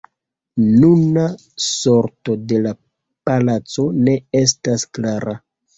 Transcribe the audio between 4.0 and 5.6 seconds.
ne estas klara.